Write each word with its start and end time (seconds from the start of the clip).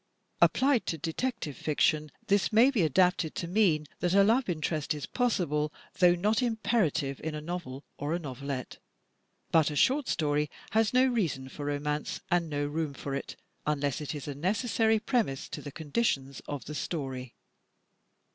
Applied 0.41 0.87
to 0.87 0.97
detective 0.97 1.55
fiction, 1.55 2.11
this 2.25 2.51
may 2.51 2.71
be 2.71 2.81
adapted 2.81 3.35
to 3.35 3.47
mean 3.47 3.85
that 3.99 4.15
a 4.15 4.23
love 4.23 4.49
interest 4.49 4.95
is 4.95 5.05
possible, 5.05 5.71
though 5.99 6.15
not 6.15 6.41
imperative 6.41 7.21
in 7.23 7.35
a 7.35 7.39
novel 7.39 7.83
or 7.99 8.15
a 8.15 8.19
novelette; 8.19 8.79
but 9.51 9.69
a 9.69 9.75
short 9.75 10.07
story 10.07 10.49
has 10.71 10.91
no 10.91 11.05
reason 11.05 11.49
for 11.49 11.65
romance 11.65 12.19
and 12.31 12.49
no 12.49 12.65
room 12.65 12.95
for 12.95 13.13
it, 13.13 13.35
unless 13.67 14.01
it 14.01 14.15
is 14.15 14.27
a 14.27 14.33
necessary 14.33 14.97
premise 14.99 15.47
to 15.49 15.61
the 15.61 15.71
conditions 15.71 16.39
of 16.47 16.65
the 16.65 16.73
story. 16.73 17.35